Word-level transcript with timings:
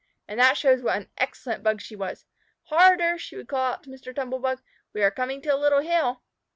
And 0.27 0.39
that 0.39 0.57
shows 0.57 0.81
what 0.81 0.95
an 0.97 1.11
excellent 1.19 1.61
Bug 1.61 1.79
she 1.79 1.95
was. 1.95 2.25
"Harder!" 2.69 3.19
she 3.19 3.35
would 3.35 3.47
call 3.47 3.73
out 3.73 3.83
to 3.83 3.89
Mr. 3.91 4.15
Tumble 4.15 4.39
bug. 4.39 4.59
"We 4.93 5.03
are 5.03 5.11
coming 5.11 5.43
to 5.43 5.53
a 5.53 5.55
little 5.55 5.81
hill." 5.81 6.23